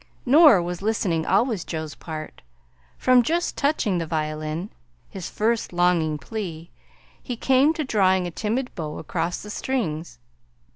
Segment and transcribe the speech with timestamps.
[0.25, 2.41] Nor was listening always Joe's part.
[2.97, 4.71] From "just touching" the violin
[5.11, 6.71] his first longing plea
[7.21, 10.17] he came to drawing a timid bow across the strings.